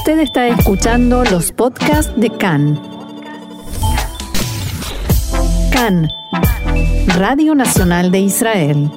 Usted 0.00 0.20
está 0.20 0.48
escuchando 0.48 1.24
los 1.24 1.52
podcasts 1.52 2.10
de 2.18 2.30
CAN. 2.30 2.80
CAN, 5.70 6.08
Radio 7.18 7.54
Nacional 7.54 8.10
de 8.10 8.20
Israel. 8.20 8.90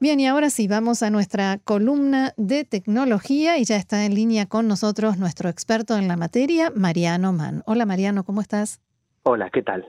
Bien, 0.00 0.18
y 0.18 0.26
ahora 0.26 0.50
sí, 0.50 0.66
vamos 0.66 1.04
a 1.04 1.10
nuestra 1.10 1.58
columna 1.62 2.34
de 2.36 2.64
tecnología 2.64 3.58
y 3.58 3.64
ya 3.64 3.76
está 3.76 4.04
en 4.04 4.16
línea 4.16 4.46
con 4.46 4.66
nosotros 4.66 5.18
nuestro 5.18 5.48
experto 5.50 5.96
en 5.96 6.08
la 6.08 6.16
materia, 6.16 6.72
Mariano 6.74 7.32
Mann. 7.32 7.62
Hola 7.64 7.86
Mariano, 7.86 8.24
¿cómo 8.24 8.40
estás? 8.40 8.80
Hola, 9.28 9.50
¿qué 9.50 9.60
tal? 9.60 9.84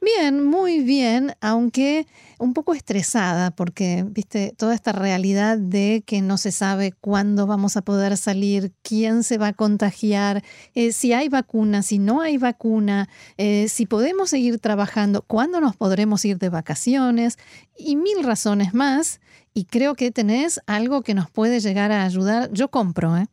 Bien, 0.00 0.44
muy 0.44 0.82
bien, 0.82 1.30
aunque 1.40 2.06
un 2.40 2.54
poco 2.54 2.74
estresada 2.74 3.52
porque, 3.52 4.02
viste, 4.04 4.52
toda 4.58 4.74
esta 4.74 4.90
realidad 4.90 5.58
de 5.58 6.02
que 6.04 6.22
no 6.22 6.36
se 6.36 6.50
sabe 6.50 6.92
cuándo 7.00 7.46
vamos 7.46 7.76
a 7.76 7.82
poder 7.82 8.16
salir, 8.16 8.72
quién 8.82 9.22
se 9.22 9.38
va 9.38 9.48
a 9.48 9.52
contagiar, 9.52 10.42
eh, 10.74 10.90
si 10.90 11.12
hay 11.12 11.28
vacuna, 11.28 11.82
si 11.82 12.00
no 12.00 12.20
hay 12.20 12.36
vacuna, 12.36 13.06
eh, 13.38 13.68
si 13.68 13.86
podemos 13.86 14.30
seguir 14.30 14.58
trabajando, 14.58 15.22
cuándo 15.22 15.60
nos 15.60 15.76
podremos 15.76 16.24
ir 16.24 16.38
de 16.38 16.48
vacaciones 16.48 17.38
y 17.76 17.94
mil 17.94 18.24
razones 18.24 18.74
más. 18.74 19.20
Y 19.54 19.66
creo 19.66 19.94
que 19.94 20.10
tenés 20.10 20.60
algo 20.66 21.02
que 21.02 21.14
nos 21.14 21.30
puede 21.30 21.60
llegar 21.60 21.92
a 21.92 22.02
ayudar. 22.02 22.50
Yo 22.50 22.72
compro, 22.72 23.16
¿eh? 23.16 23.26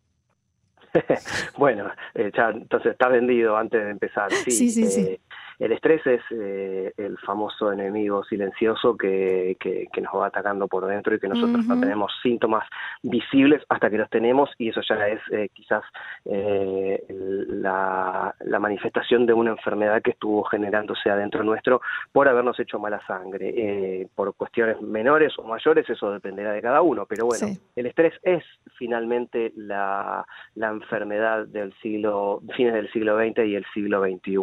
bueno, 1.58 1.92
eh, 2.14 2.32
ya 2.36 2.50
entonces 2.50 2.92
está 2.92 3.08
vendido 3.08 3.58
antes 3.58 3.84
de 3.84 3.90
empezar. 3.90 4.32
Sí, 4.32 4.70
sí, 4.70 4.86
sí. 4.86 5.20
El 5.60 5.72
estrés 5.72 6.06
es 6.06 6.22
eh, 6.30 6.94
el 6.98 7.18
famoso 7.18 7.72
enemigo 7.72 8.24
silencioso 8.24 8.96
que, 8.96 9.58
que, 9.60 10.02
nos 10.02 10.14
va 10.14 10.28
atacando 10.28 10.68
por 10.68 10.86
dentro 10.86 11.16
y 11.16 11.20
que 11.20 11.28
nosotros 11.28 11.66
no 11.66 11.80
tenemos 11.80 12.14
síntomas 12.22 12.64
visibles 13.02 13.64
hasta 13.68 13.90
que 13.90 13.98
los 13.98 14.10
tenemos 14.12 14.52
y 14.60 14.70
eso 14.70 14.82
ya 14.88 15.08
es 15.08 15.20
eh, 15.32 15.50
quizás 15.54 15.84
eh, 16.26 17.04
la, 17.10 18.36
la, 18.42 18.60
manifestación 18.60 19.26
de 19.26 19.34
una 19.34 19.52
enfermedad 19.52 20.04
que 20.04 20.12
estuvo 20.12 20.44
generándose 20.44 21.10
adentro 21.10 21.44
nuestro 21.44 21.82
por 22.12 22.28
habernos 22.28 22.60
hecho 22.60 22.78
mala 22.78 23.02
sangre. 23.08 24.08
por 24.14 24.36
cuestiones 24.36 24.80
menores 24.82 25.34
o 25.40 25.44
mayores, 25.44 25.90
eso 25.90 26.12
dependerá 26.12 26.52
de 26.52 26.62
cada 26.62 26.82
uno, 26.82 27.08
pero 27.08 27.26
bueno, 27.26 27.48
el 27.76 27.86
estrés 27.88 28.14
es 28.22 28.44
finalmente 28.78 29.52
la, 29.56 30.26
la 30.54 30.70
enfermedad 30.70 31.48
del 31.48 31.74
siglo, 31.82 32.42
fines 32.56 32.74
del 32.74 32.92
siglo 32.92 33.18
XX 33.18 33.40
y 33.46 33.56
el 33.56 33.66
siglo 33.74 34.04
XXI, 34.04 34.38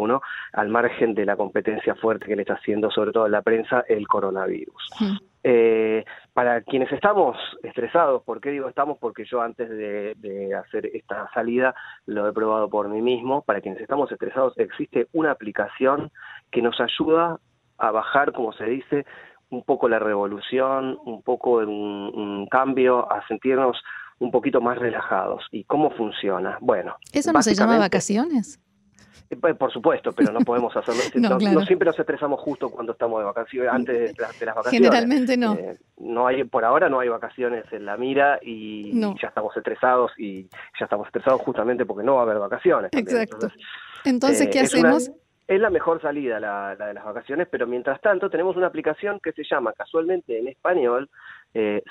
al 0.52 0.68
margen 0.68 1.03
de 1.12 1.27
la 1.27 1.36
competencia 1.36 1.94
fuerte 1.97 2.27
que 2.27 2.36
le 2.36 2.42
está 2.42 2.55
haciendo, 2.55 2.91
sobre 2.91 3.12
todo 3.12 3.27
en 3.27 3.33
la 3.33 3.42
prensa, 3.42 3.84
el 3.88 4.06
coronavirus. 4.06 4.91
Eh, 5.42 6.05
para 6.33 6.62
quienes 6.62 6.91
estamos 6.91 7.36
estresados, 7.62 8.22
¿por 8.22 8.41
qué 8.41 8.50
digo 8.50 8.69
estamos? 8.69 8.96
Porque 8.98 9.24
yo 9.27 9.42
antes 9.42 9.69
de, 9.69 10.55
hacer 10.55 10.86
esta 10.86 11.28
salida 11.34 11.74
lo 12.06 12.27
he 12.27 12.33
probado 12.33 12.70
por 12.70 12.88
mí 12.88 13.02
mismo. 13.02 13.42
Para 13.42 13.61
quienes 13.61 13.80
estamos 13.80 14.11
estresados 14.11 14.55
existe 14.56 15.08
una 15.12 15.33
aplicación 15.33 16.11
que 16.50 16.62
nos 16.62 16.80
ayuda 16.80 17.39
a 17.77 17.91
bajar, 17.91 18.33
como 18.33 18.52
se 18.55 18.64
dice, 18.64 19.05
un 19.50 19.62
poco 19.64 19.89
la 19.89 19.98
revolución, 19.98 20.98
un 21.05 21.22
poco 21.22 21.58
un, 21.58 21.68
un 22.14 22.46
cambio, 22.46 23.11
a 23.12 23.27
sentirnos 23.27 23.77
un 24.18 24.30
poquito 24.30 24.61
más 24.61 24.78
relajados. 24.78 25.44
¿Y 25.50 25.64
cómo 25.64 25.91
funciona? 25.91 26.56
Bueno. 26.61 26.96
¿Eso 27.12 27.33
no 27.33 27.42
se 27.42 27.55
llama 27.55 27.78
vacaciones? 27.78 28.61
Por 29.36 29.72
supuesto, 29.72 30.12
pero 30.12 30.32
no 30.32 30.40
podemos 30.40 30.74
hacerlo. 30.77 31.02
no, 31.52 31.64
siempre 31.64 31.86
nos 31.86 31.98
estresamos 31.98 32.40
justo 32.40 32.68
cuando 32.70 32.92
estamos 32.92 33.20
de 33.20 33.24
vacaciones, 33.24 33.72
antes 33.72 34.16
de, 34.16 34.22
las 34.22 34.54
vacaciones. 34.54 34.70
Generalmente 34.70 35.36
no. 35.36 35.54
Eh, 35.54 35.78
no 35.98 36.27
hay, 36.27 36.44
por 36.44 36.64
ahora 36.64 36.88
no 36.88 37.00
hay 37.00 37.08
vacaciones 37.08 37.64
en 37.72 37.86
la 37.86 37.96
mira 37.96 38.38
y, 38.42 38.98
ya 39.20 39.28
estamos 39.28 39.56
estresados 39.56 40.12
y 40.18 40.44
ya 40.78 40.84
estamos 40.84 41.06
estresados 41.06 41.40
justamente 41.42 41.86
porque 41.86 42.05
no 42.05 42.14
va 42.14 42.20
a 42.20 42.24
haber 42.24 42.38
vacaciones. 42.38 42.90
Exacto. 42.92 43.48
Entonces, 44.05 44.48
¿qué 44.48 44.58
eh, 44.58 44.62
hacemos? 44.62 45.10
Es 45.46 45.60
la 45.60 45.70
mejor 45.70 46.00
salida 46.00 46.40
la, 46.40 46.76
de 46.76 46.94
las 46.94 47.04
vacaciones, 47.04 47.48
pero 47.50 47.66
mientras 47.66 48.00
tanto 48.00 48.30
tenemos 48.30 48.56
una 48.56 48.66
aplicación 48.66 49.20
que 49.20 49.32
se 49.32 49.44
llama 49.44 49.72
casualmente 49.72 50.38
en 50.38 50.48
español 50.48 51.10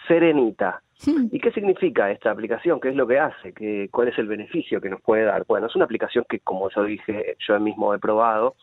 Serenita. 0.07 0.81
Hmm. 1.05 1.27
¿Y 1.31 1.39
qué 1.39 1.51
significa 1.51 2.11
esta 2.11 2.31
aplicación? 2.31 2.81
¿Qué 2.81 2.89
es 2.89 2.95
lo 2.95 3.07
que 3.07 3.19
hace? 3.19 3.53
¿Qué, 3.53 3.87
¿Cuál 3.91 4.09
es 4.09 4.17
el 4.17 4.27
beneficio 4.27 4.81
que 4.81 4.89
nos 4.89 5.01
puede 5.01 5.23
dar? 5.23 5.45
Bueno, 5.47 5.67
es 5.67 5.75
una 5.75 5.85
aplicación 5.85 6.25
que, 6.27 6.39
como 6.39 6.69
yo 6.69 6.83
dije, 6.83 7.37
yo 7.47 7.59
mismo 7.59 7.93
he 7.93 7.99
probado, 7.99 8.55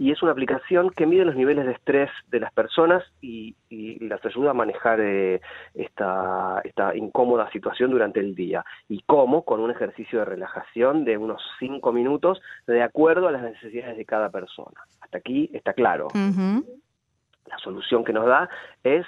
y 0.00 0.12
es 0.12 0.22
una 0.22 0.32
aplicación 0.32 0.88
que 0.88 1.04
mide 1.04 1.26
los 1.26 1.36
niveles 1.36 1.66
de 1.66 1.72
estrés 1.72 2.10
de 2.30 2.40
las 2.40 2.50
personas 2.54 3.04
y, 3.20 3.54
las 4.00 4.24
ayuda 4.24 4.52
a 4.52 4.54
manejar 4.54 4.98
eh, 4.98 5.42
esta, 5.74 6.62
esta 6.64 6.96
incómoda 6.96 7.50
situación 7.50 7.90
durante 7.90 8.18
el 8.18 8.34
día. 8.34 8.64
¿Y 8.88 9.02
cómo? 9.02 9.44
Con 9.44 9.60
un 9.60 9.70
ejercicio 9.70 10.20
de 10.20 10.24
relajación 10.24 11.04
de 11.04 11.18
unos 11.18 11.42
cinco 11.58 11.92
minutos 11.92 12.40
de 12.66 12.82
acuerdo 12.82 13.28
a 13.28 13.30
las 13.30 13.42
necesidades 13.42 13.98
de 13.98 14.06
cada 14.06 14.30
persona. 14.30 14.80
Hasta 15.02 15.18
aquí 15.18 15.50
está 15.52 15.74
claro. 15.74 16.08
La 16.14 17.58
solución 17.58 18.02
que 18.02 18.14
nos 18.14 18.24
da 18.24 18.48
es 18.82 19.04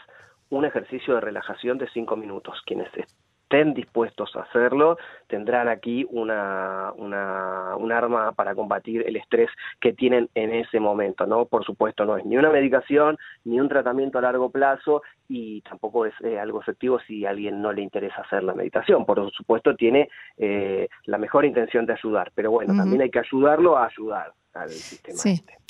un 0.51 0.67
ejercicio 0.67 1.15
de 1.15 1.23
relajación 1.23 1.79
de 1.79 1.89
cinco 1.89 2.17
minutos. 2.17 2.61
Quienes 2.67 2.89
estén 3.53 3.75
dispuestos 3.75 4.35
a 4.35 4.41
hacerlo 4.41 4.97
tendrán 5.27 5.69
aquí 5.69 6.07
una, 6.11 6.93
una, 6.97 7.77
un 7.77 7.93
arma 7.93 8.33
para 8.33 8.55
combatir 8.55 9.05
el 9.07 9.17
estrés 9.17 9.51
que 9.81 9.93
tienen 9.93 10.29
en 10.35 10.55
ese 10.55 10.81
momento. 10.81 11.27
No, 11.27 11.45
por 11.45 11.65
supuesto, 11.65 12.05
no 12.05 12.17
es 12.17 12.25
ni 12.25 12.37
una 12.37 12.51
medicación 12.51 13.19
ni 13.45 13.61
un 13.61 13.69
tratamiento 13.69 14.19
a 14.19 14.23
largo 14.23 14.51
plazo 14.51 15.03
y 15.29 15.61
tampoco 15.63 16.07
es 16.07 16.15
eh, 16.23 16.39
algo 16.39 16.61
efectivo 16.61 16.99
si 17.07 17.27
a 17.27 17.31
alguien 17.31 17.61
no 17.61 17.73
le 17.73 17.83
interesa 17.83 18.23
hacer 18.23 18.43
la 18.43 18.55
meditación. 18.55 19.05
Por 19.05 19.31
supuesto, 19.33 19.75
tiene 19.77 20.09
eh, 20.39 20.89
la 21.05 21.19
mejor 21.19 21.45
intención 21.45 21.85
de 21.87 21.93
ayudar, 21.93 22.33
pero 22.35 22.51
bueno, 22.51 22.75
también 22.75 23.03
hay 23.03 23.11
que 23.11 23.21
ayudarlo 23.21 23.77
a 23.77 23.87
ayudar 23.87 24.33
al 24.55 24.71
sistema. 24.71 25.19
Este. 25.25 25.62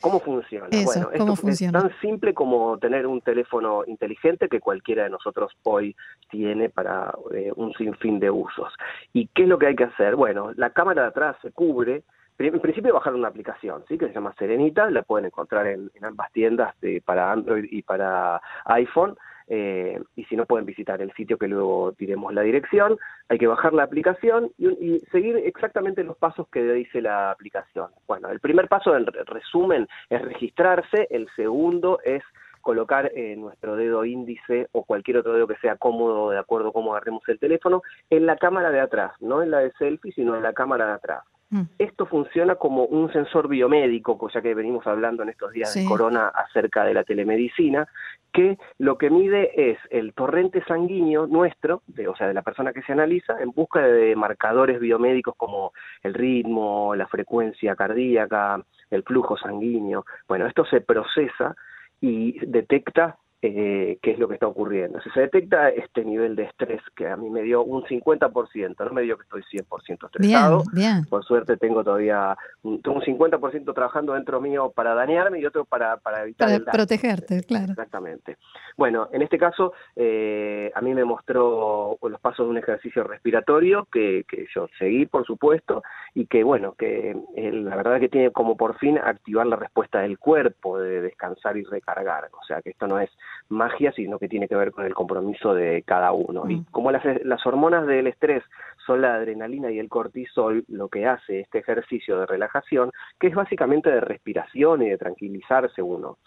¿Cómo 0.00 0.20
funciona? 0.20 0.68
bueno, 0.70 1.10
esto 1.12 1.48
es 1.48 1.72
tan 1.72 2.00
simple 2.00 2.34
como 2.34 2.78
tener 2.78 3.06
un 3.06 3.20
teléfono 3.20 3.84
inteligente 3.86 4.48
que 4.48 4.60
cualquiera 4.60 5.04
de 5.04 5.10
nosotros 5.10 5.52
hoy 5.62 5.94
tiene 6.30 6.70
para 6.70 7.14
eh, 7.34 7.52
un 7.54 7.72
sinfín 7.74 8.18
de 8.18 8.30
usos. 8.30 8.72
¿Y 9.12 9.28
qué 9.28 9.42
es 9.42 9.48
lo 9.48 9.58
que 9.58 9.66
hay 9.66 9.76
que 9.76 9.84
hacer? 9.84 10.16
Bueno, 10.16 10.52
la 10.56 10.70
cámara 10.70 11.02
de 11.02 11.08
atrás 11.08 11.36
se 11.42 11.52
cubre. 11.52 12.04
En 12.38 12.58
principio 12.60 12.94
bajar 12.94 13.14
una 13.14 13.28
aplicación, 13.28 13.84
¿sí? 13.86 13.98
que 13.98 14.08
se 14.08 14.14
llama 14.14 14.34
Serenita, 14.38 14.88
la 14.90 15.02
pueden 15.02 15.26
encontrar 15.26 15.66
en, 15.66 15.90
ambas 16.00 16.32
tiendas 16.32 16.74
de, 16.80 17.02
para 17.02 17.30
Android 17.30 17.66
y 17.70 17.82
para 17.82 18.40
iPhone. 18.64 19.18
Eh, 19.52 20.00
y 20.14 20.24
si 20.26 20.36
no 20.36 20.46
pueden 20.46 20.64
visitar 20.64 21.02
el 21.02 21.12
sitio 21.14 21.36
que 21.36 21.48
luego 21.48 21.90
diremos 21.98 22.32
la 22.32 22.42
dirección, 22.42 22.96
hay 23.28 23.36
que 23.36 23.48
bajar 23.48 23.72
la 23.72 23.82
aplicación 23.82 24.52
y, 24.56 25.00
seguir 25.10 25.36
exactamente 25.38 26.04
los 26.04 26.16
pasos 26.16 26.46
que 26.52 26.62
dice 26.62 27.02
la 27.02 27.32
aplicación. 27.32 27.88
Bueno, 28.06 28.28
el 28.28 28.38
primer 28.38 28.68
paso 28.68 28.96
en 28.96 29.06
resumen 29.06 29.88
es 30.08 30.22
registrarse, 30.22 31.08
el 31.10 31.28
segundo 31.34 31.98
es 32.04 32.22
colocar 32.60 33.10
eh, 33.14 33.36
nuestro 33.36 33.76
dedo 33.76 34.04
índice 34.04 34.68
o 34.72 34.84
cualquier 34.84 35.18
otro 35.18 35.32
dedo 35.32 35.46
que 35.46 35.56
sea 35.56 35.76
cómodo 35.76 36.30
de 36.30 36.38
acuerdo 36.38 36.68
a 36.68 36.72
cómo 36.72 36.92
agarremos 36.92 37.22
el 37.28 37.38
teléfono 37.38 37.82
en 38.10 38.26
la 38.26 38.36
cámara 38.36 38.70
de 38.70 38.80
atrás, 38.80 39.12
no 39.20 39.42
en 39.42 39.50
la 39.50 39.58
de 39.58 39.72
selfie, 39.72 40.12
sino 40.12 40.36
en 40.36 40.42
la 40.42 40.52
cámara 40.52 40.86
de 40.86 40.92
atrás. 40.92 41.24
Mm. 41.50 41.62
Esto 41.78 42.06
funciona 42.06 42.54
como 42.54 42.84
un 42.84 43.12
sensor 43.12 43.48
biomédico, 43.48 44.16
cosa 44.16 44.40
que 44.40 44.54
venimos 44.54 44.86
hablando 44.86 45.24
en 45.24 45.30
estos 45.30 45.50
días 45.50 45.74
de 45.74 45.84
corona 45.84 46.28
acerca 46.28 46.84
de 46.84 46.94
la 46.94 47.02
telemedicina, 47.02 47.88
que 48.32 48.56
lo 48.78 48.96
que 48.96 49.10
mide 49.10 49.70
es 49.70 49.78
el 49.90 50.14
torrente 50.14 50.62
sanguíneo 50.64 51.26
nuestro, 51.26 51.82
de, 51.88 52.06
o 52.06 52.14
sea, 52.14 52.28
de 52.28 52.34
la 52.34 52.42
persona 52.42 52.72
que 52.72 52.82
se 52.82 52.92
analiza, 52.92 53.40
en 53.40 53.50
busca 53.50 53.80
de 53.80 54.14
marcadores 54.14 54.78
biomédicos 54.78 55.34
como 55.36 55.72
el 56.04 56.14
ritmo, 56.14 56.94
la 56.94 57.08
frecuencia 57.08 57.74
cardíaca, 57.74 58.64
el 58.88 59.02
flujo 59.02 59.36
sanguíneo. 59.36 60.06
Bueno, 60.28 60.46
esto 60.46 60.64
se 60.66 60.80
procesa 60.80 61.56
y 62.00 62.38
detecta 62.46 63.18
eh, 63.42 63.98
qué 64.02 64.10
es 64.10 64.18
lo 64.18 64.28
que 64.28 64.34
está 64.34 64.46
ocurriendo. 64.46 65.00
Si 65.00 65.10
se 65.10 65.20
detecta 65.20 65.70
este 65.70 66.04
nivel 66.04 66.36
de 66.36 66.44
estrés 66.44 66.82
que 66.94 67.08
a 67.08 67.16
mí 67.16 67.30
me 67.30 67.42
dio 67.42 67.62
un 67.64 67.82
50%, 67.84 68.84
no 68.84 68.92
me 68.92 69.02
dio 69.02 69.16
que 69.16 69.22
estoy 69.22 69.42
100% 69.42 70.06
estresado, 70.06 70.62
por 71.08 71.24
suerte 71.24 71.56
tengo 71.56 71.82
todavía 71.82 72.36
un, 72.62 72.74
un 72.74 73.00
50% 73.00 73.74
trabajando 73.74 74.12
dentro 74.12 74.40
mío 74.42 74.70
para 74.74 74.94
dañarme 74.94 75.40
y 75.40 75.46
otro 75.46 75.64
para, 75.64 75.96
para 75.96 76.22
evitar 76.22 76.50
para 76.64 76.72
protegerte, 76.72 77.42
claro. 77.44 77.72
Exactamente. 77.72 78.36
Bueno, 78.76 79.08
en 79.12 79.22
este 79.22 79.38
caso 79.38 79.72
eh, 79.96 80.70
a 80.74 80.80
mí 80.82 80.92
me 80.92 81.04
mostró 81.04 81.98
los 82.02 82.20
pasos 82.20 82.46
de 82.46 82.50
un 82.50 82.58
ejercicio 82.58 83.04
respiratorio 83.04 83.88
que, 83.90 84.24
que 84.28 84.46
yo 84.54 84.68
seguí, 84.78 85.06
por 85.06 85.24
supuesto, 85.24 85.82
y 86.14 86.26
que 86.26 86.44
bueno, 86.44 86.74
que 86.74 87.16
eh, 87.36 87.52
la 87.52 87.76
verdad 87.76 88.00
que 88.00 88.08
tiene 88.10 88.30
como 88.32 88.56
por 88.56 88.76
fin 88.78 88.98
activar 88.98 89.46
la 89.46 89.56
respuesta 89.56 90.00
del 90.00 90.18
cuerpo 90.18 90.78
de 90.78 91.00
descansar 91.00 91.56
y 91.56 91.64
recargar, 91.64 92.28
o 92.38 92.44
sea 92.44 92.60
que 92.60 92.70
esto 92.70 92.86
no 92.86 93.00
es 93.00 93.10
magia, 93.48 93.92
sino 93.92 94.18
que 94.18 94.28
tiene 94.28 94.48
que 94.48 94.56
ver 94.56 94.72
con 94.72 94.84
el 94.84 94.94
compromiso 94.94 95.54
de 95.54 95.82
cada 95.82 96.12
uno. 96.12 96.44
Y 96.48 96.56
mm. 96.56 96.64
como 96.70 96.90
las, 96.90 97.04
las 97.24 97.44
hormonas 97.46 97.86
del 97.86 98.06
estrés 98.06 98.42
son 98.86 99.02
la 99.02 99.14
adrenalina 99.14 99.70
y 99.70 99.78
el 99.78 99.88
cortisol, 99.88 100.64
lo 100.68 100.88
que 100.88 101.06
hace 101.06 101.40
este 101.40 101.58
ejercicio 101.58 102.18
de 102.18 102.26
relajación, 102.26 102.90
que 103.18 103.28
es 103.28 103.34
básicamente 103.34 103.90
de 103.90 104.00
respiración 104.00 104.82
y 104.82 104.90
de 104.90 104.98
tranquilizarse 104.98 105.82
uno. 105.82 106.18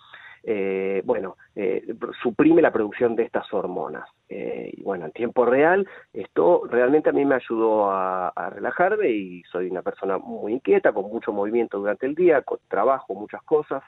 eh, 0.46 1.02
bueno, 1.06 1.38
eh, 1.56 1.96
suprime 2.22 2.62
la 2.62 2.72
producción 2.72 3.16
de 3.16 3.24
estas 3.24 3.52
hormonas. 3.54 4.10
y 4.30 4.82
bueno, 4.84 5.06
en 5.06 5.12
tiempo 5.12 5.46
real, 5.46 5.88
esto 6.12 6.64
realmente 6.70 7.10
a 7.10 7.14
mí 7.14 7.24
me 7.24 7.36
ayudó 7.36 7.90
a, 7.92 8.32
relajarme 8.50 9.10
y 9.10 9.44
soy 9.44 9.70
una 9.70 9.82
persona 9.82 10.18
muy 10.18 10.54
inquieta, 10.54 10.92
con 10.92 11.06
mucho 11.06 11.32
movimiento 11.32 11.80
durante 11.80 12.06
el 12.06 12.16
día, 12.16 12.42
con 12.42 12.60
trabajo, 12.68 13.14
muchas 13.14 13.42
cosas. 13.44 13.84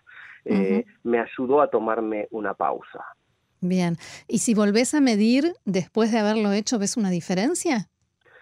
Me 0.45 1.19
ayudó 1.19 1.61
a 1.61 1.69
tomarme 1.69 2.27
una 2.31 2.53
pausa. 2.53 3.03
Bien, 3.61 3.97
¿y 4.27 4.39
si 4.39 4.53
volvés 4.53 4.93
a 4.93 5.01
medir 5.01 5.53
después 5.65 6.11
de 6.11 6.19
haberlo 6.19 6.51
hecho, 6.51 6.77
ves 6.77 6.97
una 6.97 7.09
diferencia? 7.09 7.87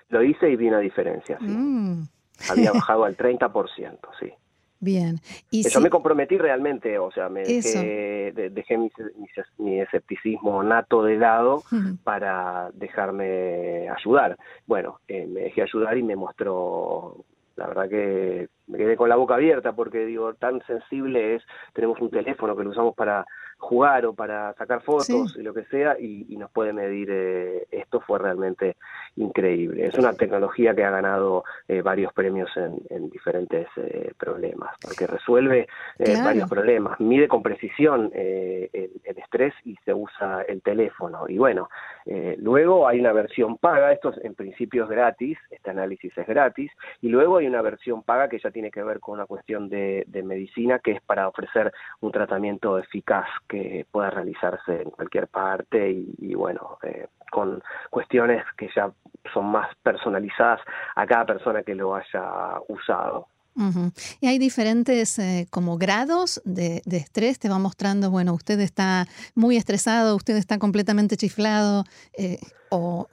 Lo 0.10 0.24
hice 0.24 0.50
y 0.50 0.56
vi 0.56 0.68
una 0.68 0.80
diferencia, 0.80 1.38
sí. 1.40 1.46
Mm. 1.46 2.08
Había 2.50 2.72
bajado 2.74 3.06
al 3.06 3.16
30%, 3.16 4.00
sí. 4.20 4.34
Bien. 4.84 5.22
¿Y 5.50 5.66
Eso 5.66 5.80
me 5.80 5.90
comprometí 5.90 6.38
realmente, 6.38 7.00
o 7.00 7.10
sea, 7.10 7.30
me 7.30 7.44
dejé, 7.44 8.34
dejé 8.52 8.78
mi, 8.78 9.80
escepticismo 9.80 10.62
nato 10.62 11.04
de 11.04 11.16
lado 11.16 11.64
para 12.04 12.70
dejarme 12.74 13.88
ayudar. 13.88 14.38
Bueno, 14.68 15.00
eh, 15.08 15.26
me 15.26 15.42
dejé 15.42 15.62
ayudar 15.62 15.98
y 15.98 16.04
me 16.04 16.18
mostró, 16.18 17.24
la 17.56 17.68
verdad 17.68 17.90
que 17.90 18.50
me 18.68 18.78
quedé 18.78 18.96
con 18.96 19.10
la 19.10 19.16
boca 19.16 19.36
abierta 19.36 19.74
porque 19.74 20.06
digo, 20.06 20.34
tan 20.36 20.62
sensible 20.66 21.36
es, 21.36 21.44
tenemos 21.74 22.00
un 22.00 22.10
teléfono 22.10 22.56
que 22.56 22.64
lo 22.64 22.70
usamos 22.70 22.96
para 22.96 23.26
jugar 23.64 24.06
o 24.06 24.14
para 24.14 24.54
sacar 24.54 24.82
fotos 24.82 25.36
y 25.38 25.42
lo 25.42 25.54
que 25.54 25.64
sea 25.66 25.98
y, 26.00 26.36
nos 26.38 26.52
puede 26.52 26.74
medir 26.74 27.10
eh, 27.10 27.68
esto 27.72 28.02
fue 28.02 28.20
realmente 28.20 28.76
increíble. 29.16 29.86
Es 29.86 29.98
una 29.98 30.14
tecnología 30.14 30.76
que 30.76 30.84
ha 30.84 30.90
ganado 30.90 31.46
eh, 31.68 31.82
varios 31.82 32.12
premios 32.12 32.50
en, 32.58 33.10
diferentes 33.10 33.68
eh, 33.78 34.12
problemas 34.18 34.76
porque 34.82 35.08
resuelve 35.08 35.68
varios 36.24 36.50
problemas 36.50 37.00
mide 37.00 37.28
con 37.28 37.44
precisión 37.44 38.12
el, 38.14 38.70
el, 38.74 39.18
estrés 39.18 39.54
y 39.64 39.76
se 39.86 39.94
usa 39.94 40.42
el 40.48 40.62
teléfono. 40.62 41.26
Y 41.30 41.38
bueno 41.38 41.70
luego 42.38 42.88
hay 42.88 43.00
una 43.00 43.14
versión 43.14 43.58
paga 43.58 43.94
esto 43.94 44.14
en 44.22 44.36
principio 44.36 44.84
es 44.84 44.90
gratis 44.90 45.38
este 45.50 45.70
análisis 45.70 46.12
es 46.18 46.28
gratis 46.28 46.70
y 47.02 47.08
luego 47.08 47.38
hay 47.38 47.48
una 47.48 47.62
versión 47.62 48.04
paga 48.04 48.28
que 48.28 48.40
ya 48.40 48.52
tiene 48.52 48.72
que 48.72 48.84
ver 48.84 49.00
con 49.00 49.16
una 49.16 49.26
cuestión 49.26 49.70
de, 49.70 50.04
de 50.08 50.24
medicina 50.24 50.80
que 50.80 50.92
es 50.92 51.02
para 51.02 51.30
ofrecer 51.30 51.72
un 52.02 52.12
tratamiento 52.12 52.78
eficaz 52.78 53.28
que 53.54 53.86
pueda 53.92 54.10
realizarse 54.10 54.82
en 54.82 54.90
cualquier 54.90 55.28
parte 55.28 55.92
y, 56.18 56.34
bueno, 56.34 56.80
eh, 56.82 57.06
con 57.32 57.62
cuestiones 57.92 58.44
que 58.58 58.68
ya 58.76 58.92
son 59.32 59.46
más 59.46 59.68
personalizadas 59.84 60.60
a 60.96 61.06
cada 61.06 61.26
persona 61.26 61.62
que 61.62 61.76
lo 61.76 61.96
haya 61.96 62.60
usado. 62.68 63.28
Y 64.20 64.26
hay 64.26 64.40
diferentes 64.40 65.20
eh, 65.20 65.46
como 65.52 65.78
grados 65.78 66.42
de, 66.44 66.82
estrés, 66.88 67.38
te 67.38 67.48
va 67.48 67.60
mostrando, 67.60 68.10
bueno, 68.10 68.34
usted 68.34 68.60
está 68.60 69.06
muy 69.36 69.58
estresado, 69.58 70.16
usted 70.16 70.36
está 70.36 70.58
completamente 70.58 71.16
chiflado, 71.16 71.84
eh, 72.18 72.40
o, 72.70 73.08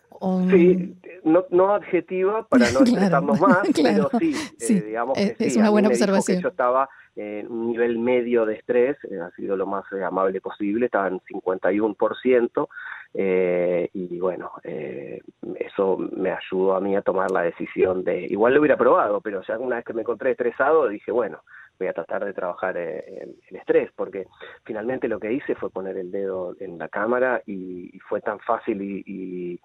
Sí, 0.51 0.97
no, 1.25 1.45
no 1.51 1.75
adjetiva 1.75 2.47
para 2.47 2.71
no 2.73 2.81
estresarnos 2.85 3.41
más, 3.41 3.69
pero 3.83 4.11
sí, 4.59 4.81
digamos 4.81 5.17
que 5.17 5.37
es 5.39 5.57
una 5.57 5.71
buena 5.71 5.89
observación. 5.89 6.43
yo 6.43 6.49
estaba 6.49 6.89
en 7.17 7.51
un 7.51 7.73
nivel 7.73 7.99
medio 7.99 8.47
de 8.47 8.55
estrés, 8.55 8.97
eh, 9.05 9.21
ha 9.21 9.31
sido 9.33 9.57
lo 9.57 9.67
más 9.67 9.85
eh, 9.93 10.03
amable 10.03 10.41
posible, 10.41 10.87
estaba 10.87 11.09
en 11.09 11.21
51%, 11.21 12.69
eh, 13.13 13.91
y 13.93 14.21
bueno, 14.21 14.53
eh, 14.63 15.21
eso 15.59 15.97
me 15.97 16.31
ayudó 16.31 16.77
a 16.77 16.81
mí 16.81 16.95
a 16.95 17.03
tomar 17.03 17.31
la 17.31 17.43
decisión 17.43 18.05
de, 18.05 18.27
igual 18.27 18.55
lo 18.55 18.61
hubiera 18.61 18.77
probado, 18.77 19.21
pero 19.21 19.43
ya 19.43 19.59
una 19.59 19.77
vez 19.77 19.85
que 19.85 19.93
me 19.93 20.03
encontré 20.03 20.31
estresado, 20.31 20.89
dije, 20.89 21.11
bueno, 21.11 21.43
voy 21.79 21.89
a 21.89 21.93
tratar 21.93 22.25
de 22.25 22.33
trabajar 22.33 22.77
el, 22.77 23.37
estrés, 23.51 23.91
porque 23.97 24.27
finalmente 24.65 25.09
lo 25.09 25.19
que 25.19 25.33
hice 25.33 25.55
fue 25.57 25.71
poner 25.71 25.97
el 25.97 26.11
dedo 26.13 26.55
en 26.61 26.79
la 26.79 26.89
cámara 26.89 27.43
y, 27.47 27.99
fue 28.09 28.21
tan 28.21 28.39
fácil 28.41 28.81
y, 28.83 29.61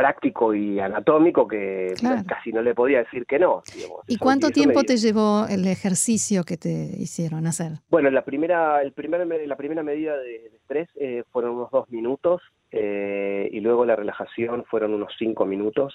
práctico 0.00 0.54
y 0.54 0.80
anatómico 0.80 1.46
que 1.46 1.92
casi 2.26 2.52
no 2.52 2.62
le 2.62 2.74
podía 2.74 3.00
decir 3.00 3.26
que 3.26 3.38
no. 3.38 3.62
¿Y 4.06 4.16
cuánto 4.16 4.48
tiempo 4.48 4.82
te 4.82 4.96
llevó 4.96 5.44
el 5.46 5.66
ejercicio 5.66 6.42
que 6.44 6.56
te 6.56 6.70
hicieron 6.98 7.46
hacer? 7.46 7.72
Bueno, 7.90 8.10
la 8.10 8.22
primera, 8.22 8.80
el 8.80 8.92
primer, 8.92 9.26
la 9.46 9.56
primera 9.56 9.82
medida 9.82 10.16
de, 10.16 10.46
estrés 10.56 10.88
eh, 10.94 11.24
fueron 11.30 11.56
unos 11.56 11.70
dos 11.70 11.90
minutos 11.90 12.40
eh, 12.70 13.50
y 13.52 13.60
luego 13.60 13.84
la 13.84 13.94
relajación 13.94 14.64
fueron 14.70 14.94
unos 14.94 15.12
cinco 15.18 15.44
minutos 15.44 15.92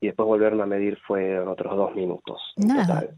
y 0.00 0.06
después 0.06 0.28
volverme 0.28 0.62
a 0.62 0.66
medir 0.66 0.96
fueron 1.00 1.48
otros 1.48 1.76
dos 1.76 1.92
minutos. 1.96 2.40
Nada. 2.56 3.08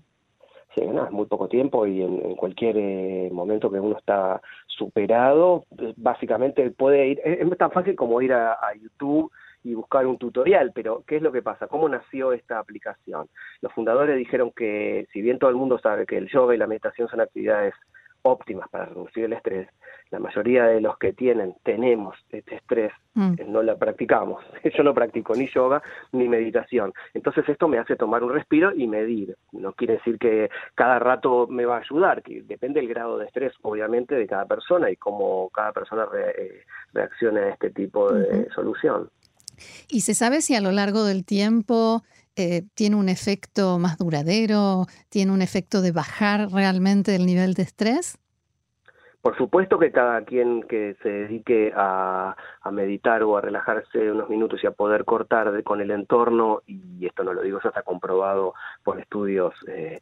Sí, 0.75 0.81
nada, 0.87 1.11
muy 1.11 1.26
poco 1.26 1.49
tiempo 1.49 1.87
y 1.87 2.00
en, 2.00 2.37
cualquier 2.37 2.76
eh, 2.78 3.28
momento 3.31 3.70
que 3.70 3.78
uno 3.78 3.99
está 3.99 4.40
superado, 4.67 5.67
básicamente 5.96 6.70
puede 6.70 7.08
ir, 7.08 7.20
es, 7.23 7.58
tan 7.58 7.70
fácil 7.70 7.94
como 7.94 8.23
ir 8.23 8.32
a, 8.32 8.52
a 8.52 8.73
YouTube 8.81 9.31
y 9.64 9.75
buscar 9.75 10.06
un 10.06 10.19
tutorial, 10.19 10.73
pero 10.75 11.05
¿qué 11.06 11.17
es 11.17 11.23
lo 11.23 11.32
que 11.32 11.43
pasa? 11.43 11.67
¿Cómo 11.67 11.88
nació 11.88 12.32
esta 12.32 12.59
aplicación? 12.59 13.29
Los 13.61 13.73
fundadores 13.73 14.17
dijeron 14.17 14.50
que 14.50 15.06
si 15.12 15.23
bien 15.23 15.38
todo 15.38 15.50
el 15.50 15.56
mundo 15.56 15.79
sabe 15.79 16.06
que 16.06 16.19
el 16.19 16.29
yoga 16.29 16.55
y 16.55 16.59
la 16.59 16.67
meditación 16.67 17.09
son 17.09 17.20
actividades 17.20 17.75
óptimas 18.23 18.69
para 18.69 18.87
reducir 18.87 19.25
el 19.25 19.32
estrés, 19.32 19.69
la 20.11 20.19
mayoría 20.19 20.67
de 20.67 20.81
los 20.81 20.99
que 20.99 21.12
tienen, 21.12 21.55
tenemos 21.62 22.17
este 22.31 22.56
estrés, 22.56 22.93
mm. 23.14 23.32
eh, 23.38 23.44
no 23.49 23.62
la 23.62 23.76
practicamos. 23.76 24.44
Yo 24.76 24.82
no 24.82 24.94
practico 24.94 25.35
ni 25.35 25.49
yoga 25.49 25.82
ni 26.12 26.29
meditación. 26.29 26.93
Entonces 27.14 27.49
esto 27.49 27.67
me 27.67 27.79
hace 27.79 27.97
tomar 27.97 28.23
un 28.23 28.32
respiro 28.32 28.73
y 28.75 28.87
medir. 28.87 29.37
No 29.53 29.73
quiere 29.73 29.94
decir 29.94 30.19
que 30.19 30.50
cada 30.75 30.99
rato 30.99 31.47
me 31.49 31.64
va 31.64 31.79
a 31.79 31.81
ayudar, 31.81 32.23
que 32.23 32.43
depende 32.43 32.81
del 32.81 32.91
grado 32.91 33.19
de 33.19 33.26
estrés, 33.26 33.53
obviamente, 33.62 34.14
de 34.14 34.26
cada 34.26 34.44
persona 34.44 34.91
y 34.91 34.97
cómo 34.97 35.49
cada 35.50 35.73
persona 35.73 36.06
eh, 36.14 36.62
reacciona 36.93 37.41
a 37.41 37.49
este 37.49 37.70
tipo 37.70 38.12
de 38.12 38.49
solución. 38.50 39.09
¿Y 39.88 40.03
se 40.03 40.14
sabe 40.14 40.43
si 40.43 40.55
a 40.55 40.61
lo 40.61 40.73
largo 40.73 41.05
del 41.05 41.25
tiempo 41.25 42.03
eh, 42.37 42.62
tiene 42.75 42.97
un 42.97 43.09
efecto 43.09 43.79
más 43.79 43.99
duradero, 43.99 44.87
tiene 45.09 45.32
un 45.32 45.43
efecto 45.43 45.82
de 45.82 45.93
bajar 45.93 46.50
realmente 46.50 47.14
el 47.14 47.26
nivel 47.26 47.55
de 47.55 47.62
estrés? 47.62 48.19
Por 49.22 49.36
supuesto 49.36 49.78
que 49.78 49.92
cada 49.92 50.24
quien 50.24 50.64
que 50.64 50.96
se 51.00 51.08
dedique 51.08 51.72
a, 51.76 52.34
meditar 52.72 53.22
o 53.22 53.36
a 53.36 53.40
relajarse 53.40 54.10
unos 54.10 54.28
minutos 54.28 54.62
y 54.64 54.66
a 54.66 54.72
poder 54.72 55.04
cortar 55.04 55.62
con 55.62 55.80
el 55.80 55.92
entorno, 55.92 56.62
y 56.66 57.06
esto 57.06 57.22
no 57.22 57.32
lo 57.32 57.42
digo, 57.42 57.58
eso 57.58 57.69
está 57.69 57.82
comprobado 57.82 58.54
por 58.82 58.98
estudios 58.98 59.54
eh, 59.69 60.00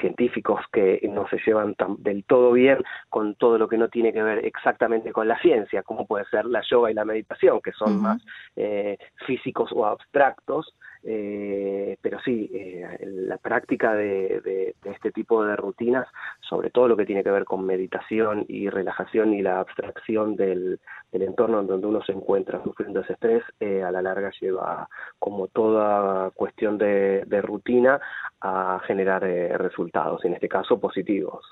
científicos 0.00 0.60
que 0.72 1.00
no 1.12 1.28
se 1.28 1.38
llevan 1.44 1.76
del 1.98 2.24
todo 2.24 2.52
bien 2.52 2.78
con 3.10 3.34
todo 3.34 3.58
lo 3.58 3.68
que 3.68 3.76
no 3.76 3.88
tiene 3.88 4.10
que 4.10 4.22
ver 4.22 4.46
exactamente 4.46 5.12
con 5.12 5.28
la 5.28 5.38
ciencia, 5.40 5.82
como 5.82 6.06
puede 6.06 6.24
ser 6.26 6.46
la 6.46 6.62
yoga 6.62 6.90
y 6.90 6.94
la 6.94 7.04
meditación, 7.04 7.60
que 7.60 7.72
son 7.72 8.00
más 8.00 8.22
eh, 8.56 8.96
físicos 9.26 9.70
o 9.74 9.84
abstractos, 9.84 10.74
eh, 11.04 11.96
pero 12.00 12.20
sí, 12.24 12.48
eh, 12.52 12.98
la 13.06 13.36
práctica 13.38 13.94
de, 13.94 14.74
este 14.84 15.10
tipo 15.10 15.44
de 15.44 15.56
rutinas, 15.56 16.06
sobre 16.40 16.70
todo 16.70 16.86
lo 16.86 16.96
que 16.96 17.06
tiene 17.06 17.24
que 17.24 17.30
ver 17.30 17.44
con 17.44 17.64
meditación 17.64 18.44
y 18.48 18.68
relajación 18.68 19.34
y 19.34 19.42
la 19.42 19.60
abstracción 19.60 20.36
del, 20.36 20.78
entorno 21.12 21.60
en 21.60 21.66
donde 21.66 21.86
uno 21.86 22.02
se 22.04 22.12
encuentra 22.12 22.62
sufriendo 22.62 23.00
ese 23.00 23.14
estrés, 23.14 23.42
eh, 23.60 23.82
a 23.82 23.90
la 23.90 24.02
larga 24.02 24.30
lleva, 24.40 24.88
como 25.18 25.48
toda 25.48 26.30
cuestión 26.30 26.78
de, 26.78 27.24
rutina, 27.42 28.00
a 28.40 28.80
generar 28.86 29.22
resultados, 29.22 30.24
en 30.24 30.34
este 30.34 30.48
caso 30.48 30.78
positivos. 30.78 31.44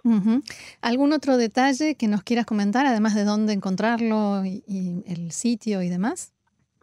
¿Algún 0.83 1.12
otro 1.12 1.37
detalle 1.37 1.97
que 1.97 2.09
nos 2.09 2.23
quieras 2.23 2.47
comentar, 2.47 2.87
además 2.87 3.14
de 3.14 3.25
dónde 3.25 3.52
encontrarlo 3.52 4.45
y 4.45 5.04
el 5.07 5.33
sitio 5.33 5.83
y 5.83 5.88
demás? 5.88 6.33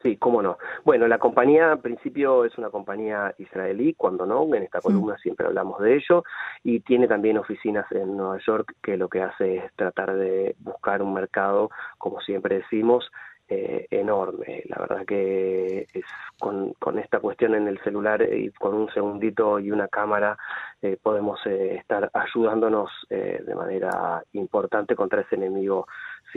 Sí, 0.07 0.15
cómo 0.15 0.41
no. 0.41 0.57
Bueno, 0.85 1.05
la 1.05 1.17
compañía 1.17 1.73
al 1.73 1.81
principio 1.81 2.45
es 2.45 2.57
una 2.57 2.69
compañía 2.69 3.35
israelí, 3.39 3.93
cuando 3.93 4.25
no, 4.25 4.45
en 4.55 4.63
esta 4.63 4.79
columna 4.79 5.17
siempre 5.17 5.47
hablamos 5.47 5.81
de 5.81 5.95
ello, 5.97 6.23
y 6.63 6.79
tiene 6.79 7.09
también 7.09 7.37
oficinas 7.37 7.91
en 7.91 8.15
Nueva 8.15 8.37
York 8.47 8.73
que 8.81 8.95
lo 8.95 9.09
que 9.09 9.21
hace 9.21 9.57
es 9.57 9.73
tratar 9.75 10.15
de 10.15 10.55
buscar 10.59 11.01
un 11.01 11.13
mercado, 11.13 11.71
como 11.97 12.21
siempre 12.21 12.59
decimos, 12.59 13.11
eh, 13.49 13.87
enorme. 13.91 14.63
La 14.67 14.77
verdad 14.77 15.05
que 15.05 15.87
es 15.93 16.05
con, 16.39 16.71
con, 16.79 16.99
esta 16.99 17.19
cuestión 17.19 17.55
en 17.55 17.67
el 17.67 17.79
celular 17.79 18.21
y 18.21 18.49
con 18.51 18.73
un 18.73 18.89
segundito 18.91 19.59
y 19.59 19.71
una 19.71 19.89
cámara 19.89 20.37
eh, 20.81 20.97
podemos 21.01 21.39
eh, 21.45 21.75
estar 21.75 22.09
ayudándonos 22.13 22.91
de 23.09 23.55
manera 23.55 24.23
importante 24.33 24.95
contra 24.95 25.21
ese 25.21 25.35
enemigo 25.35 25.87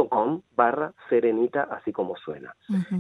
com 0.08 0.42
barra 0.56 0.92
serenita, 1.08 1.68
así 1.70 1.92
como 1.92 2.16
suena. 2.16 2.54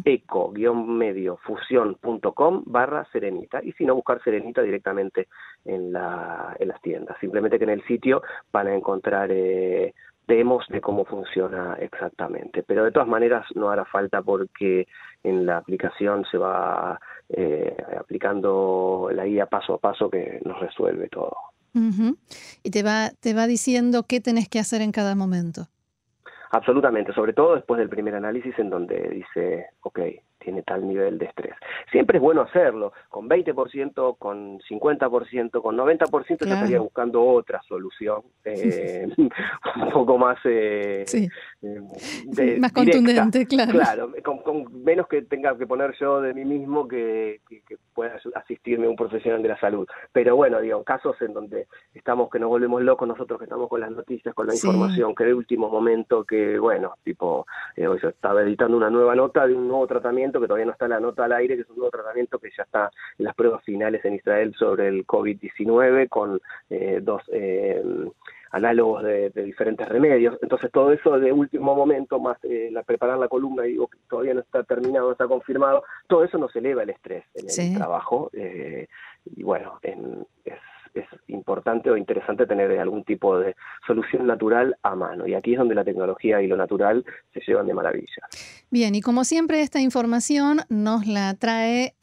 eco-medio 0.04 1.36
fusión.com 1.38 2.62
barra 2.66 3.04
serenita. 3.12 3.60
Y 3.62 3.72
si 3.72 3.84
no, 3.84 3.94
buscar 3.94 4.22
serenita 4.22 4.62
directamente 4.62 5.28
en, 5.64 5.92
la, 5.92 6.56
en 6.58 6.68
las 6.68 6.80
tiendas. 6.80 7.16
Simplemente 7.20 7.58
que 7.58 7.64
en 7.64 7.70
el 7.70 7.84
sitio 7.84 8.22
van 8.52 8.68
a 8.68 8.74
encontrar 8.74 9.30
eh, 9.32 9.94
demos 10.28 10.64
de 10.68 10.80
cómo 10.80 11.04
funciona 11.04 11.76
exactamente. 11.80 12.62
Pero 12.62 12.84
de 12.84 12.92
todas 12.92 13.08
maneras 13.08 13.46
no 13.54 13.70
hará 13.70 13.84
falta 13.84 14.22
porque 14.22 14.86
en 15.24 15.46
la 15.46 15.56
aplicación 15.56 16.24
se 16.30 16.38
va 16.38 17.00
eh, 17.30 17.76
aplicando 17.98 19.10
la 19.12 19.24
guía 19.24 19.46
paso 19.46 19.74
a 19.74 19.78
paso 19.78 20.08
que 20.08 20.40
nos 20.44 20.60
resuelve 20.60 21.08
todo. 21.08 21.36
Y 22.64 22.70
te 22.70 22.82
va, 22.82 23.10
te 23.20 23.34
va 23.34 23.46
diciendo 23.46 24.02
qué 24.08 24.20
tenés 24.20 24.48
que 24.48 24.58
hacer 24.58 24.82
en 24.82 24.90
cada 24.90 25.14
momento. 25.14 25.68
Absolutamente, 26.50 27.12
sobre 27.12 27.34
todo 27.34 27.54
después 27.54 27.78
del 27.78 27.88
primer 27.88 28.14
análisis 28.14 28.58
en 28.58 28.70
donde 28.70 28.96
dice, 29.10 29.66
ok, 29.82 30.00
tiene 30.48 30.62
tal 30.62 30.88
nivel 30.88 31.18
de 31.18 31.26
estrés. 31.26 31.54
Siempre 31.92 32.16
es 32.16 32.22
bueno 32.22 32.40
hacerlo, 32.40 32.94
con 33.10 33.28
20%, 33.28 34.16
con 34.16 34.58
50%, 34.60 35.60
con 35.60 35.76
90%, 35.76 36.46
yo 36.46 36.54
estaría 36.54 36.80
buscando 36.80 37.22
otra 37.22 37.60
solución, 37.68 38.22
eh, 38.46 39.06
un 39.18 39.90
poco 39.92 40.16
más... 40.16 40.38
Eh, 40.46 41.04
eh 41.12 42.58
más 42.58 42.72
contundente, 42.72 43.46
claro. 43.46 43.72
Claro, 43.72 44.12
con, 44.22 44.82
menos 44.84 45.06
que 45.06 45.20
tenga 45.22 45.56
que 45.58 45.66
poner 45.66 45.94
yo 46.00 46.22
de 46.22 46.32
mí 46.32 46.46
mismo 46.46 46.88
que, 46.88 47.40
pueda 47.92 48.16
asistirme 48.36 48.88
un 48.88 48.96
profesional 48.96 49.42
de 49.42 49.48
la 49.48 49.60
salud. 49.60 49.86
Pero 50.12 50.34
bueno, 50.36 50.60
digo, 50.60 50.82
casos 50.82 51.20
en 51.20 51.34
donde 51.34 51.66
estamos, 51.92 52.30
que 52.30 52.38
nos 52.38 52.48
volvemos 52.48 52.80
locos 52.82 53.06
nosotros 53.06 53.38
que 53.38 53.44
estamos 53.44 53.68
con 53.68 53.80
las 53.80 53.90
noticias, 53.90 54.34
con 54.34 54.46
la 54.46 54.54
información, 54.54 55.14
que 55.14 55.24
de 55.24 55.34
último 55.34 55.68
momento, 55.68 56.24
que 56.24 56.58
bueno, 56.58 56.94
tipo, 57.04 57.46
eh, 57.76 57.86
hoy 57.86 57.98
yo 58.00 58.08
estaba 58.08 58.42
editando 58.42 58.76
una 58.76 58.88
nueva 58.88 59.14
nota 59.14 59.46
de 59.46 59.54
un 59.54 59.68
nuevo 59.68 59.86
tratamiento 59.86 60.37
que 60.40 60.46
todavía 60.46 60.66
no 60.66 60.72
está 60.72 60.88
la 60.88 61.00
nota 61.00 61.24
al 61.24 61.32
aire, 61.32 61.56
que 61.56 61.62
es 61.62 61.70
un 61.70 61.76
nuevo 61.76 61.90
tratamiento 61.90 62.38
que 62.38 62.50
ya 62.56 62.62
está 62.64 62.90
en 63.18 63.24
las 63.24 63.34
pruebas 63.34 63.64
finales 63.64 64.04
en 64.04 64.14
Israel 64.14 64.54
sobre 64.58 64.88
el 64.88 65.06
COVID-19 65.06 66.08
con 66.08 66.40
eh, 66.70 67.00
dos 67.02 67.22
eh, 67.32 67.82
análogos 68.52 69.02
de, 69.02 69.30
diferentes 69.30 69.88
remedios. 69.88 70.38
Entonces 70.42 70.70
todo 70.72 70.92
eso 70.92 71.18
de 71.18 71.32
último 71.32 71.74
momento, 71.74 72.18
más 72.18 72.38
eh, 72.44 72.70
la, 72.72 72.82
preparar 72.82 73.18
la 73.18 73.28
columna 73.28 73.62
digo 73.64 73.88
que 73.88 73.98
todavía 74.08 74.34
no 74.34 74.40
está 74.40 74.62
terminado, 74.62 75.06
no 75.06 75.12
está 75.12 75.26
confirmado, 75.26 75.84
todo 76.06 76.24
eso 76.24 76.38
nos 76.38 76.54
eleva 76.56 76.82
el 76.82 76.90
estrés 76.90 77.24
en 77.34 77.46
el 77.48 77.76
trabajo. 77.76 78.30
y 78.32 79.42
bueno, 79.42 79.78
en, 79.82 80.26
es 80.44 80.54
es 80.98 81.06
importante 81.28 81.90
o 81.90 81.96
interesante 81.96 82.46
tener 82.46 82.78
algún 82.78 83.04
tipo 83.04 83.38
de 83.38 83.54
solución 83.86 84.26
natural 84.26 84.76
a 84.82 84.94
mano. 84.94 85.26
Y 85.26 85.34
aquí 85.34 85.52
es 85.52 85.58
donde 85.58 85.74
la 85.74 85.84
tecnología 85.84 86.42
y 86.42 86.46
lo 86.46 86.56
natural 86.56 87.04
se 87.32 87.40
llevan 87.46 87.66
de 87.66 87.74
maravilla. 87.74 88.22
Bien, 88.70 88.94
y 88.94 89.00
como 89.00 89.24
siempre 89.24 89.62
esta 89.62 89.80
información 89.80 90.60
nos 90.68 91.06
la 91.06 91.34
trae 91.34 91.94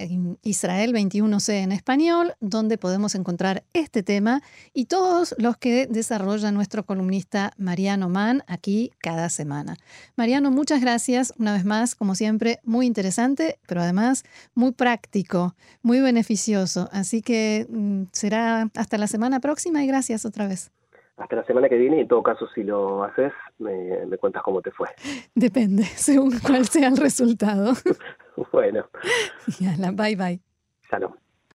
Israel 0.42 0.94
21C 0.94 1.64
en 1.64 1.72
español, 1.72 2.34
donde 2.40 2.78
podemos 2.78 3.16
encontrar 3.16 3.64
este 3.74 4.04
tema 4.04 4.42
y 4.74 4.86
todos 4.86 5.36
los 5.38 5.58
que 5.58 5.88
desarrolla 5.88 6.52
nuestro 6.52 6.86
columnista 6.86 7.54
Mariano 7.58 8.10
Mann 8.10 8.44
aquí 8.48 8.92
cada 9.00 9.30
semana. 9.30 9.78
Mariano, 10.16 10.52
muchas 10.52 10.82
gracias 10.82 11.34
una 11.38 11.54
vez 11.54 11.66
más, 11.66 11.96
como 11.96 12.16
siempre, 12.16 12.60
muy 12.64 12.86
interesante, 12.86 13.60
pero 13.68 13.82
además 13.82 14.24
muy 14.54 14.72
práctico, 14.72 15.56
muy 15.82 16.00
beneficioso. 16.00 16.90
Así 16.92 17.22
que 17.22 17.68
mm, 17.70 18.04
será 18.12 18.70
hasta 18.76 18.85
la 18.98 19.08
semana 19.08 19.40
próxima 19.40 19.84
y 19.84 19.88
gracias 19.88 20.26
otra 20.26 20.48
vez. 20.48 20.72
Hasta 21.18 21.38
la 21.38 21.46
semana 21.46 21.70
que 21.70 21.78
viene 21.78 21.98
y 21.98 22.02
en 22.02 22.08
todo 22.08 22.22
caso 22.22 22.46
si 22.54 22.64
lo 22.64 23.04
haces 23.04 23.32
me, 23.58 24.06
me 24.06 24.18
cuentas 24.18 24.44
cómo 24.44 24.62
te 24.62 24.72
fue. 24.72 24.90
Depende, 25.36 25.84
según 25.84 26.40
cuál 26.40 26.66
sea 26.66 26.88
el 26.88 26.98
resultado. 26.98 27.74
bueno. 28.52 28.86
Yala, 29.60 29.92
bye 29.92 30.16
bye. 30.16 30.40
Salud. 30.90 31.12